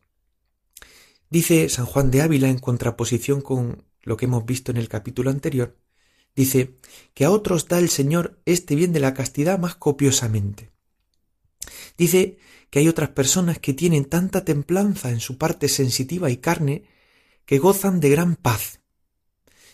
Dice 1.28 1.68
San 1.68 1.86
Juan 1.86 2.10
de 2.10 2.22
Ávila 2.22 2.48
en 2.48 2.58
contraposición 2.58 3.40
con 3.40 3.84
lo 4.02 4.16
que 4.16 4.26
hemos 4.26 4.44
visto 4.44 4.70
en 4.70 4.76
el 4.76 4.88
capítulo 4.88 5.30
anterior, 5.30 5.76
dice 6.34 6.76
que 7.14 7.24
a 7.24 7.30
otros 7.30 7.68
da 7.68 7.78
el 7.78 7.90
Señor 7.90 8.40
este 8.46 8.74
bien 8.74 8.92
de 8.92 9.00
la 9.00 9.14
castidad 9.14 9.58
más 9.58 9.74
copiosamente. 9.76 10.69
Dice 11.96 12.38
que 12.70 12.78
hay 12.78 12.88
otras 12.88 13.10
personas 13.10 13.58
que 13.58 13.74
tienen 13.74 14.04
tanta 14.04 14.44
templanza 14.44 15.10
en 15.10 15.20
su 15.20 15.38
parte 15.38 15.68
sensitiva 15.68 16.30
y 16.30 16.38
carne 16.38 16.84
que 17.44 17.58
gozan 17.58 18.00
de 18.00 18.10
gran 18.10 18.36
paz. 18.36 18.80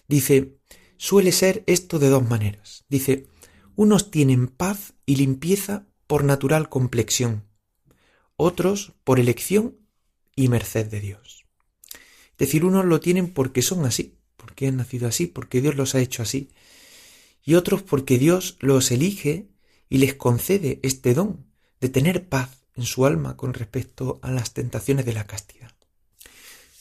Dice, 0.08 0.56
suele 0.96 1.32
ser 1.32 1.62
esto 1.66 1.98
de 1.98 2.08
dos 2.08 2.28
maneras. 2.28 2.84
Dice, 2.88 3.26
unos 3.74 4.10
tienen 4.10 4.48
paz 4.48 4.94
y 5.04 5.16
limpieza 5.16 5.86
por 6.06 6.24
natural 6.24 6.68
complexión, 6.68 7.44
otros 8.36 8.94
por 9.04 9.20
elección 9.20 9.76
y 10.34 10.48
merced 10.48 10.86
de 10.86 11.00
Dios. 11.00 11.44
Es 12.32 12.38
decir, 12.38 12.64
unos 12.64 12.84
lo 12.84 13.00
tienen 13.00 13.32
porque 13.32 13.62
son 13.62 13.84
así, 13.84 14.18
porque 14.36 14.66
han 14.66 14.76
nacido 14.76 15.08
así, 15.08 15.26
porque 15.26 15.60
Dios 15.60 15.74
los 15.74 15.94
ha 15.94 16.00
hecho 16.00 16.22
así, 16.22 16.50
y 17.42 17.54
otros 17.54 17.82
porque 17.82 18.18
Dios 18.18 18.56
los 18.60 18.90
elige 18.90 19.48
y 19.88 19.98
les 19.98 20.14
concede 20.14 20.80
este 20.82 21.14
don 21.14 21.45
de 21.80 21.88
tener 21.88 22.28
paz 22.28 22.66
en 22.74 22.84
su 22.84 23.06
alma 23.06 23.36
con 23.36 23.54
respecto 23.54 24.18
a 24.22 24.30
las 24.30 24.52
tentaciones 24.52 25.04
de 25.06 25.12
la 25.12 25.26
castidad. 25.26 25.72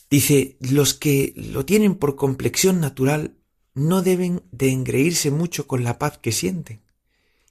Dice, 0.10 0.58
los 0.60 0.94
que 0.94 1.34
lo 1.36 1.66
tienen 1.66 1.96
por 1.96 2.16
complexión 2.16 2.80
natural 2.80 3.36
no 3.74 4.02
deben 4.02 4.44
de 4.52 4.70
engreírse 4.70 5.32
mucho 5.32 5.68
con 5.68 5.84
la 5.84 6.00
paz 6.00 6.18
que 6.18 6.32
sienten, 6.32 6.82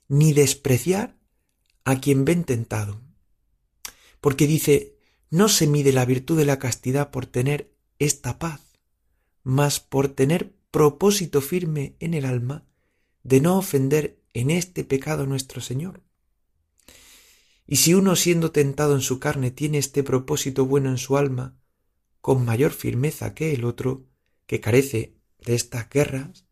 ni 0.08 0.32
despreciar 0.32 1.16
a 1.84 2.00
quien 2.00 2.24
ven 2.24 2.44
tentado. 2.44 3.00
Porque 4.20 4.46
dice, 4.46 4.96
no 5.30 5.48
se 5.48 5.66
mide 5.66 5.92
la 5.92 6.04
virtud 6.04 6.38
de 6.38 6.46
la 6.46 6.58
castidad 6.58 7.10
por 7.10 7.26
tener 7.26 7.74
esta 7.98 8.38
paz, 8.38 8.60
mas 9.42 9.80
por 9.80 10.08
tener 10.08 10.54
propósito 10.70 11.40
firme 11.40 11.96
en 12.00 12.14
el 12.14 12.24
alma 12.24 12.64
de 13.22 13.40
no 13.40 13.58
ofender 13.58 14.18
en 14.32 14.50
este 14.50 14.84
pecado 14.84 15.24
a 15.24 15.26
nuestro 15.26 15.60
Señor. 15.60 16.02
Y 17.66 17.76
si 17.76 17.94
uno 17.94 18.16
siendo 18.16 18.50
tentado 18.50 18.94
en 18.94 19.00
su 19.00 19.18
carne 19.18 19.50
tiene 19.50 19.78
este 19.78 20.02
propósito 20.02 20.66
bueno 20.66 20.90
en 20.90 20.98
su 20.98 21.16
alma, 21.16 21.56
con 22.20 22.44
mayor 22.44 22.72
firmeza 22.72 23.34
que 23.34 23.52
el 23.52 23.64
otro, 23.64 24.06
que 24.46 24.60
carece 24.60 25.16
de 25.44 25.54
estas 25.54 25.88
guerras, 25.88 26.46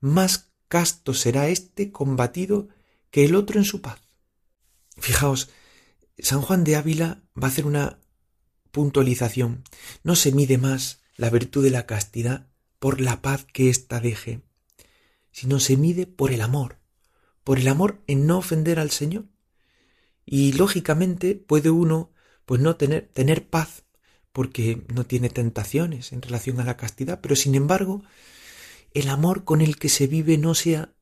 más 0.00 0.52
casto 0.68 1.14
será 1.14 1.48
este 1.48 1.90
combatido 1.90 2.68
que 3.10 3.24
el 3.24 3.34
otro 3.34 3.58
en 3.58 3.64
su 3.64 3.80
paz. 3.80 4.00
Fijaos, 4.96 5.50
San 6.18 6.42
Juan 6.42 6.64
de 6.64 6.76
Ávila 6.76 7.22
va 7.40 7.48
a 7.48 7.50
hacer 7.50 7.66
una 7.66 8.00
puntualización. 8.70 9.64
No 10.02 10.16
se 10.16 10.32
mide 10.32 10.58
más 10.58 11.00
la 11.16 11.30
virtud 11.30 11.64
de 11.64 11.70
la 11.70 11.86
castidad 11.86 12.48
por 12.78 13.00
la 13.00 13.22
paz 13.22 13.46
que 13.52 13.70
ésta 13.70 14.00
deje, 14.00 14.42
sino 15.32 15.60
se 15.60 15.76
mide 15.76 16.06
por 16.06 16.32
el 16.32 16.40
amor, 16.40 16.78
por 17.44 17.58
el 17.58 17.68
amor 17.68 18.02
en 18.06 18.26
no 18.26 18.38
ofender 18.38 18.78
al 18.78 18.90
Señor. 18.90 19.26
Y 20.30 20.52
lógicamente 20.52 21.34
puede 21.34 21.70
uno 21.70 22.12
pues 22.44 22.60
no 22.60 22.76
tener, 22.76 23.08
tener 23.14 23.48
paz 23.48 23.84
porque 24.30 24.84
no 24.92 25.06
tiene 25.06 25.30
tentaciones 25.30 26.12
en 26.12 26.20
relación 26.20 26.60
a 26.60 26.64
la 26.64 26.76
castidad, 26.76 27.20
pero 27.22 27.34
sin 27.34 27.54
embargo 27.54 28.02
el 28.92 29.08
amor 29.08 29.44
con 29.44 29.62
el 29.62 29.78
que 29.78 29.88
se 29.88 30.06
vive 30.06 30.36
no 30.36 30.54
sea 30.54 30.92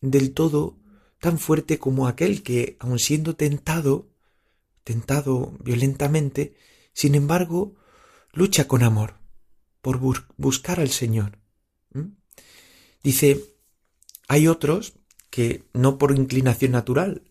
del 0.00 0.32
todo 0.32 0.78
tan 1.18 1.38
fuerte 1.38 1.78
como 1.78 2.08
aquel 2.08 2.42
que, 2.42 2.78
aun 2.80 2.98
siendo 2.98 3.36
tentado, 3.36 4.08
tentado 4.82 5.58
violentamente, 5.62 6.56
sin 6.94 7.14
embargo, 7.14 7.74
lucha 8.32 8.66
con 8.66 8.82
amor 8.82 9.16
por 9.82 9.98
buscar 10.38 10.80
al 10.80 10.88
Señor. 10.88 11.38
Dice, 13.02 13.44
hay 14.26 14.48
otros 14.48 14.94
que 15.28 15.68
no 15.74 15.98
por 15.98 16.16
inclinación 16.16 16.72
natural, 16.72 17.29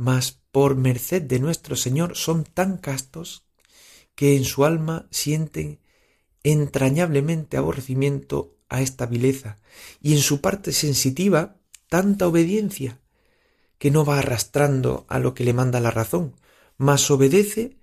mas 0.00 0.40
por 0.50 0.76
merced 0.76 1.20
de 1.20 1.38
nuestro 1.40 1.76
Señor 1.76 2.16
son 2.16 2.44
tan 2.44 2.78
castos 2.78 3.44
que 4.14 4.34
en 4.34 4.46
su 4.46 4.64
alma 4.64 5.06
sienten 5.10 5.78
entrañablemente 6.42 7.58
aborrecimiento 7.58 8.56
a 8.70 8.80
esta 8.80 9.04
vileza 9.04 9.58
y 10.00 10.14
en 10.14 10.20
su 10.20 10.40
parte 10.40 10.72
sensitiva 10.72 11.58
tanta 11.90 12.26
obediencia 12.26 12.98
que 13.76 13.90
no 13.90 14.06
va 14.06 14.20
arrastrando 14.20 15.04
a 15.10 15.18
lo 15.18 15.34
que 15.34 15.44
le 15.44 15.52
manda 15.52 15.80
la 15.80 15.90
razón, 15.90 16.34
mas 16.78 17.10
obedece 17.10 17.76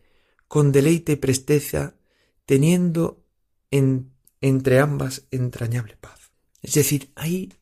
con 0.48 0.72
deleite 0.72 1.12
y 1.12 1.16
presteza, 1.18 1.98
teniendo 2.48 3.24
en, 3.70 4.12
entre 4.42 4.80
ambas 4.80 5.28
entrañable 5.30 5.98
paz. 5.98 6.32
Es 6.64 6.74
decir, 6.74 7.12
hay 7.14 7.54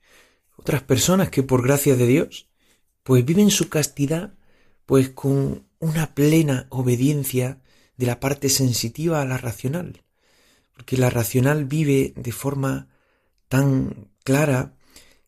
otras 0.55 0.81
personas 0.81 1.29
que 1.29 1.43
por 1.43 1.61
gracia 1.61 1.97
de 1.97 2.07
Dios, 2.07 2.47
pues 3.03 3.25
viven 3.25 3.51
su 3.51 3.67
castidad, 3.67 4.34
pues 4.85 5.09
con 5.09 5.67
una 5.79 6.13
plena 6.13 6.67
obediencia 6.69 7.61
de 7.97 8.05
la 8.05 8.19
parte 8.19 8.49
sensitiva 8.49 9.21
a 9.21 9.25
la 9.25 9.37
racional, 9.37 10.03
porque 10.73 10.97
la 10.97 11.09
racional 11.09 11.65
vive 11.65 12.13
de 12.15 12.31
forma 12.31 12.89
tan 13.47 14.09
clara 14.23 14.75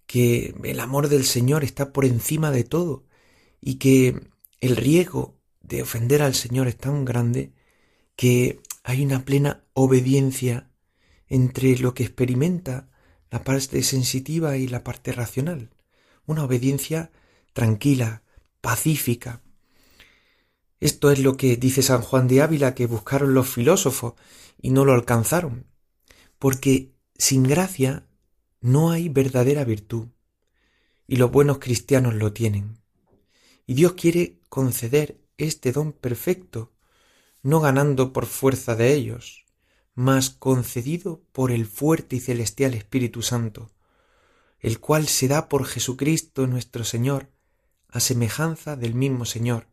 que 0.05 0.55
el 0.63 0.79
amor 0.79 1.09
del 1.09 1.25
Señor 1.25 1.63
está 1.63 1.93
por 1.93 2.05
encima 2.05 2.51
de 2.51 2.63
todo 2.63 3.05
y 3.61 3.75
que 3.75 4.19
el 4.61 4.75
riesgo 4.75 5.37
de 5.61 5.81
ofender 5.81 6.21
al 6.21 6.33
Señor 6.33 6.67
es 6.67 6.77
tan 6.77 7.05
grande 7.05 7.53
que 8.15 8.61
hay 8.83 9.03
una 9.03 9.25
plena 9.25 9.65
obediencia 9.73 10.71
entre 11.27 11.77
lo 11.77 11.93
que 11.93 12.03
experimenta 12.03 12.89
la 13.29 13.43
parte 13.43 13.83
sensitiva 13.83 14.57
y 14.57 14.67
la 14.67 14.83
parte 14.83 15.11
racional. 15.11 15.71
Una 16.25 16.45
obediencia 16.45 17.11
tranquila, 17.53 18.23
pacífica. 18.61 19.41
Esto 20.79 21.11
es 21.11 21.19
lo 21.19 21.37
que 21.37 21.57
dice 21.57 21.81
San 21.81 22.01
Juan 22.01 22.27
de 22.27 22.41
Ávila 22.41 22.75
que 22.75 22.85
buscaron 22.85 23.33
los 23.33 23.47
filósofos 23.49 24.13
y 24.61 24.69
no 24.69 24.85
lo 24.85 24.93
alcanzaron. 24.93 25.65
Porque 26.37 26.93
sin 27.15 27.43
gracia 27.43 28.07
no 28.61 28.91
hay 28.91 29.09
verdadera 29.09 29.63
virtud, 29.63 30.09
y 31.07 31.15
los 31.15 31.31
buenos 31.31 31.59
cristianos 31.59 32.13
lo 32.13 32.33
tienen. 32.33 32.79
Y 33.65 33.73
Dios 33.73 33.93
quiere 33.93 34.39
conceder 34.49 35.19
este 35.37 35.71
don 35.71 35.93
perfecto, 35.93 36.73
no 37.41 37.59
ganando 37.59 38.13
por 38.13 38.25
fuerza 38.25 38.75
de 38.75 38.93
ellos, 38.93 39.45
mas 39.95 40.29
concedido 40.29 41.23
por 41.31 41.51
el 41.51 41.65
fuerte 41.65 42.17
y 42.17 42.19
celestial 42.19 42.73
Espíritu 42.73 43.21
Santo, 43.21 43.71
el 44.59 44.79
cual 44.79 45.07
se 45.07 45.27
da 45.27 45.49
por 45.49 45.65
Jesucristo 45.65 46.45
nuestro 46.45 46.83
Señor, 46.83 47.29
a 47.89 47.99
semejanza 47.99 48.75
del 48.75 48.95
mismo 48.95 49.25
Señor, 49.25 49.67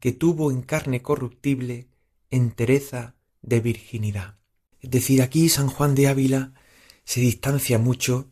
que 0.00 0.12
tuvo 0.12 0.50
en 0.50 0.62
carne 0.62 1.02
corruptible 1.02 1.88
entereza 2.30 3.14
de 3.42 3.60
virginidad. 3.60 4.38
Es 4.80 4.90
decir, 4.90 5.22
aquí 5.22 5.48
San 5.48 5.68
Juan 5.68 5.94
de 5.94 6.08
Ávila 6.08 6.54
se 7.04 7.20
distancia 7.20 7.78
mucho 7.78 8.28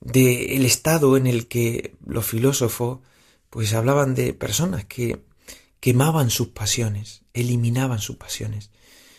del 0.00 0.64
estado 0.64 1.16
en 1.16 1.26
el 1.26 1.46
que 1.46 1.96
los 2.04 2.26
filósofos 2.26 3.00
pues 3.50 3.74
hablaban 3.74 4.14
de 4.14 4.32
personas 4.32 4.84
que 4.84 5.24
quemaban 5.80 6.30
sus 6.30 6.48
pasiones, 6.48 7.22
eliminaban 7.34 7.98
sus 7.98 8.16
pasiones. 8.16 8.70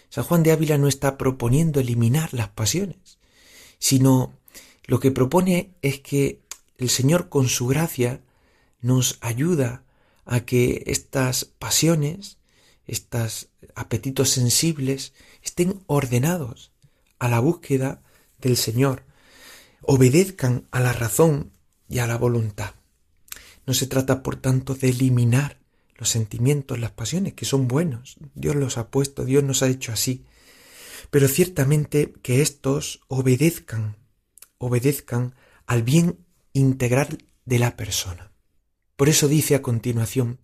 San 0.09 0.23
Juan 0.23 0.43
de 0.43 0.51
Ávila 0.51 0.77
no 0.77 0.87
está 0.87 1.17
proponiendo 1.17 1.79
eliminar 1.79 2.33
las 2.33 2.49
pasiones, 2.49 3.19
sino 3.79 4.33
lo 4.85 4.99
que 4.99 5.11
propone 5.11 5.75
es 5.81 5.99
que 5.99 6.41
el 6.77 6.89
Señor 6.89 7.29
con 7.29 7.47
su 7.47 7.67
gracia 7.67 8.21
nos 8.81 9.17
ayuda 9.21 9.83
a 10.25 10.41
que 10.41 10.83
estas 10.87 11.45
pasiones, 11.45 12.37
estos 12.85 13.49
apetitos 13.75 14.29
sensibles, 14.29 15.13
estén 15.43 15.81
ordenados 15.87 16.71
a 17.19 17.27
la 17.29 17.39
búsqueda 17.39 18.01
del 18.39 18.57
Señor, 18.57 19.03
obedezcan 19.81 20.67
a 20.71 20.79
la 20.79 20.93
razón 20.93 21.51
y 21.87 21.99
a 21.99 22.07
la 22.07 22.17
voluntad. 22.17 22.75
No 23.65 23.73
se 23.73 23.87
trata, 23.87 24.23
por 24.23 24.35
tanto, 24.37 24.75
de 24.75 24.89
eliminar 24.89 25.59
los 25.95 26.09
sentimientos, 26.09 26.79
las 26.79 26.91
pasiones, 26.91 27.33
que 27.33 27.45
son 27.45 27.67
buenos. 27.67 28.17
Dios 28.33 28.55
los 28.55 28.77
ha 28.77 28.89
puesto, 28.89 29.23
Dios 29.23 29.43
nos 29.43 29.61
ha 29.61 29.67
hecho 29.67 29.91
así. 29.91 30.25
pero 31.09 31.27
ciertamente 31.27 32.13
que 32.21 32.41
éstos 32.41 33.01
obedezcan, 33.07 33.97
obedezcan 34.57 35.35
al 35.67 35.83
bien 35.83 36.25
integral 36.53 37.25
de 37.45 37.59
la 37.59 37.75
persona. 37.75 38.30
Por 39.01 39.09
eso 39.09 39.27
dice 39.27 39.55
a 39.55 39.63
continuación 39.63 40.37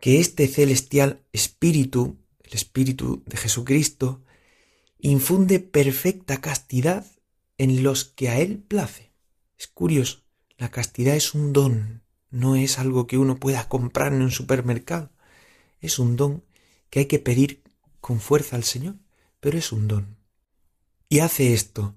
que 0.00 0.18
este 0.18 0.48
celestial 0.48 1.22
espíritu, 1.32 2.18
el 2.42 2.52
espíritu 2.52 3.22
de 3.26 3.36
Jesucristo, 3.36 4.24
infunde 4.98 5.60
perfecta 5.60 6.40
castidad 6.40 7.06
en 7.56 7.84
los 7.84 8.06
que 8.06 8.28
a 8.28 8.40
él 8.40 8.58
place. 8.58 9.12
Es 9.56 9.68
curioso, 9.68 10.24
la 10.58 10.72
castidad 10.72 11.14
es 11.14 11.32
un 11.32 11.52
don, 11.52 12.02
no 12.28 12.56
es 12.56 12.80
algo 12.80 13.06
que 13.06 13.18
uno 13.18 13.36
pueda 13.36 13.68
comprar 13.68 14.12
en 14.12 14.22
un 14.22 14.32
supermercado. 14.32 15.12
Es 15.80 16.00
un 16.00 16.16
don 16.16 16.42
que 16.90 16.98
hay 16.98 17.06
que 17.06 17.20
pedir 17.20 17.62
con 18.00 18.18
fuerza 18.18 18.56
al 18.56 18.64
Señor, 18.64 18.96
pero 19.38 19.58
es 19.58 19.70
un 19.70 19.86
don. 19.86 20.16
Y 21.08 21.20
hace 21.20 21.54
esto, 21.54 21.94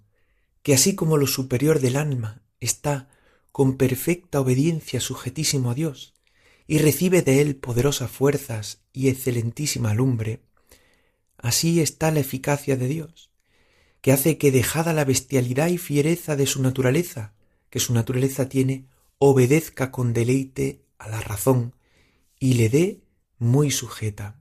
que 0.62 0.76
así 0.76 0.94
como 0.94 1.18
lo 1.18 1.26
superior 1.26 1.80
del 1.80 1.96
alma 1.96 2.44
está 2.60 3.10
con 3.58 3.76
perfecta 3.76 4.40
obediencia 4.40 5.02
sujetísimo 5.02 5.72
a 5.72 5.74
Dios, 5.74 6.14
y 6.68 6.78
recibe 6.78 7.24
de 7.24 7.42
él 7.42 7.56
poderosas 7.56 8.12
fuerzas 8.12 8.84
y 8.94 9.08
excelentísima 9.08 9.96
lumbre, 9.96 10.44
así 11.40 11.82
está 11.82 12.12
la 12.12 12.20
eficacia 12.20 12.78
de 12.78 12.88
Dios, 12.88 13.32
que 14.02 14.12
hace 14.12 14.38
que 14.38 14.52
dejada 14.52 14.94
la 14.94 15.06
bestialidad 15.06 15.70
y 15.70 15.80
fiereza 15.80 16.36
de 16.36 16.46
su 16.46 16.62
naturaleza, 16.62 17.34
que 17.72 17.80
su 17.80 17.96
naturaleza 17.96 18.48
tiene, 18.48 18.86
obedezca 19.18 19.90
con 19.92 20.14
deleite 20.14 20.84
a 21.00 21.10
la 21.10 21.22
razón 21.22 21.74
y 22.40 22.54
le 22.54 22.70
dé 22.70 23.02
muy 23.40 23.72
sujeta. 23.72 24.40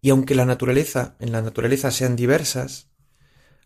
Y 0.00 0.10
aunque 0.10 0.34
la 0.34 0.44
naturaleza, 0.44 1.14
en 1.20 1.30
la 1.30 1.40
naturaleza 1.40 1.92
sean 1.92 2.16
diversas, 2.16 2.88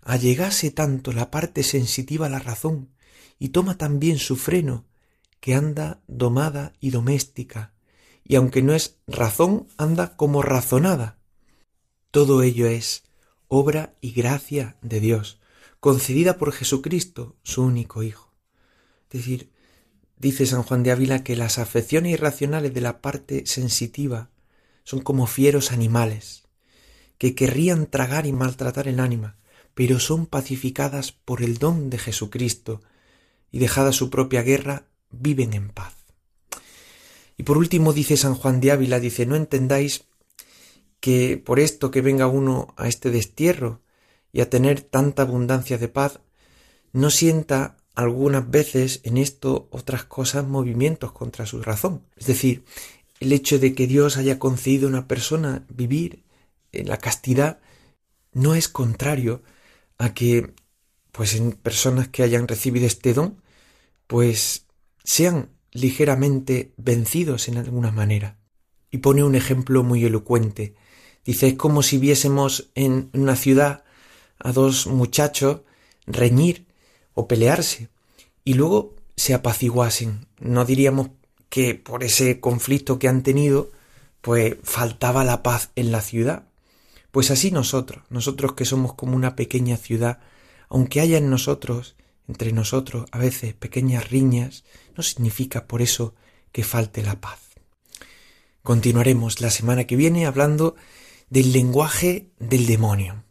allegase 0.02 0.70
tanto 0.72 1.14
la 1.14 1.30
parte 1.30 1.62
sensitiva 1.62 2.26
a 2.26 2.28
la 2.28 2.38
razón 2.38 2.90
y 3.38 3.50
toma 3.50 3.78
también 3.78 4.18
su 4.18 4.36
freno, 4.36 4.84
que 5.40 5.54
anda 5.54 6.00
domada 6.06 6.72
y 6.80 6.90
doméstica, 6.90 7.72
y 8.24 8.36
aunque 8.36 8.62
no 8.62 8.74
es 8.74 8.96
razón, 9.06 9.68
anda 9.76 10.16
como 10.16 10.42
razonada. 10.42 11.18
Todo 12.10 12.42
ello 12.42 12.66
es 12.66 13.04
obra 13.48 13.94
y 14.00 14.12
gracia 14.12 14.76
de 14.82 15.00
Dios, 15.00 15.38
concedida 15.80 16.38
por 16.38 16.52
Jesucristo, 16.52 17.36
su 17.42 17.62
único 17.62 18.02
Hijo. 18.02 18.32
Es 19.10 19.20
decir, 19.20 19.50
dice 20.18 20.46
San 20.46 20.62
Juan 20.62 20.82
de 20.82 20.90
Ávila 20.90 21.22
que 21.22 21.36
las 21.36 21.58
afecciones 21.58 22.12
irracionales 22.12 22.74
de 22.74 22.80
la 22.80 23.00
parte 23.00 23.46
sensitiva 23.46 24.30
son 24.82 25.00
como 25.00 25.26
fieros 25.26 25.72
animales, 25.72 26.44
que 27.18 27.34
querrían 27.34 27.86
tragar 27.86 28.26
y 28.26 28.32
maltratar 28.32 28.88
el 28.88 29.00
ánima, 29.00 29.36
pero 29.74 30.00
son 30.00 30.26
pacificadas 30.26 31.12
por 31.12 31.42
el 31.42 31.58
don 31.58 31.90
de 31.90 31.98
Jesucristo, 31.98 32.82
y 33.50 33.58
dejada 33.58 33.92
su 33.92 34.10
propia 34.10 34.42
guerra, 34.42 34.88
viven 35.10 35.54
en 35.54 35.70
paz. 35.70 35.94
Y 37.36 37.42
por 37.42 37.58
último 37.58 37.92
dice 37.92 38.16
San 38.16 38.34
Juan 38.34 38.60
de 38.60 38.72
Ávila, 38.72 39.00
dice, 39.00 39.26
no 39.26 39.36
entendáis 39.36 40.04
que 41.00 41.36
por 41.36 41.60
esto 41.60 41.90
que 41.90 42.00
venga 42.00 42.26
uno 42.26 42.74
a 42.76 42.88
este 42.88 43.10
destierro 43.10 43.82
y 44.32 44.40
a 44.40 44.50
tener 44.50 44.80
tanta 44.80 45.22
abundancia 45.22 45.78
de 45.78 45.88
paz, 45.88 46.20
no 46.92 47.10
sienta 47.10 47.76
algunas 47.94 48.50
veces 48.50 49.00
en 49.04 49.16
esto 49.16 49.68
otras 49.70 50.04
cosas 50.04 50.46
movimientos 50.46 51.12
contra 51.12 51.46
su 51.46 51.62
razón. 51.62 52.02
Es 52.16 52.26
decir, 52.26 52.64
el 53.20 53.32
hecho 53.32 53.58
de 53.58 53.74
que 53.74 53.86
Dios 53.86 54.16
haya 54.16 54.38
concedido 54.38 54.86
a 54.86 54.90
una 54.90 55.08
persona 55.08 55.64
vivir 55.68 56.24
en 56.72 56.88
la 56.88 56.98
castidad 56.98 57.60
no 58.32 58.54
es 58.54 58.68
contrario 58.68 59.42
a 59.98 60.12
que 60.12 60.52
pues 61.16 61.34
en 61.34 61.52
personas 61.52 62.08
que 62.08 62.22
hayan 62.22 62.46
recibido 62.46 62.86
este 62.86 63.14
don 63.14 63.40
pues 64.06 64.66
sean 65.02 65.48
ligeramente 65.72 66.74
vencidos 66.76 67.48
en 67.48 67.56
alguna 67.56 67.90
manera. 67.90 68.36
Y 68.90 68.98
pone 68.98 69.24
un 69.24 69.34
ejemplo 69.34 69.82
muy 69.82 70.04
elocuente. 70.04 70.74
Dice, 71.24 71.48
es 71.48 71.54
como 71.54 71.82
si 71.82 71.96
viésemos 71.96 72.70
en 72.74 73.08
una 73.14 73.34
ciudad 73.34 73.84
a 74.38 74.52
dos 74.52 74.86
muchachos 74.86 75.62
reñir 76.06 76.66
o 77.14 77.26
pelearse 77.26 77.88
y 78.44 78.52
luego 78.54 78.94
se 79.16 79.32
apaciguasen. 79.32 80.26
No 80.38 80.66
diríamos 80.66 81.08
que 81.48 81.74
por 81.74 82.04
ese 82.04 82.40
conflicto 82.40 82.98
que 82.98 83.08
han 83.08 83.22
tenido, 83.22 83.70
pues 84.20 84.56
faltaba 84.62 85.24
la 85.24 85.42
paz 85.42 85.70
en 85.76 85.92
la 85.92 86.02
ciudad. 86.02 86.44
Pues 87.10 87.30
así 87.30 87.50
nosotros, 87.50 88.04
nosotros 88.10 88.52
que 88.52 88.66
somos 88.66 88.92
como 88.92 89.16
una 89.16 89.34
pequeña 89.34 89.78
ciudad, 89.78 90.20
aunque 90.68 91.00
haya 91.00 91.18
en 91.18 91.30
nosotros 91.30 91.96
entre 92.28 92.52
nosotros 92.52 93.06
a 93.12 93.18
veces 93.18 93.54
pequeñas 93.54 94.10
riñas, 94.10 94.64
no 94.96 95.02
significa 95.02 95.66
por 95.66 95.82
eso 95.82 96.14
que 96.52 96.64
falte 96.64 97.02
la 97.02 97.20
paz. 97.20 97.40
Continuaremos 98.62 99.40
la 99.40 99.50
semana 99.50 99.84
que 99.84 99.96
viene 99.96 100.26
hablando 100.26 100.76
del 101.30 101.52
lenguaje 101.52 102.30
del 102.38 102.66
demonio. 102.66 103.24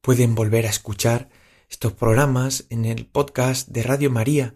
Pueden 0.00 0.34
volver 0.34 0.66
a 0.66 0.70
escuchar 0.70 1.28
estos 1.70 1.92
programas 1.92 2.64
en 2.68 2.84
el 2.84 3.06
podcast 3.06 3.68
de 3.68 3.82
Radio 3.82 4.10
María 4.10 4.54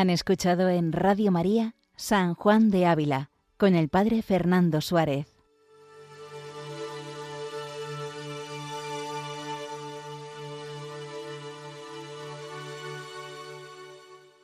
Han 0.00 0.08
escuchado 0.08 0.70
en 0.70 0.92
Radio 0.92 1.30
María 1.30 1.74
San 1.94 2.32
Juan 2.32 2.70
de 2.70 2.86
Ávila 2.86 3.28
con 3.58 3.74
el 3.74 3.90
Padre 3.90 4.22
Fernando 4.22 4.80
Suárez. 4.80 5.39